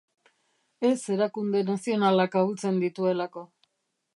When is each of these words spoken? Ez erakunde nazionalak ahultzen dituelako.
Ez 0.87 0.93
erakunde 1.15 1.61
nazionalak 1.67 2.39
ahultzen 2.43 2.81
dituelako. 2.85 3.45